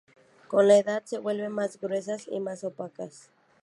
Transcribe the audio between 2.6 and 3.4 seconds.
opacas.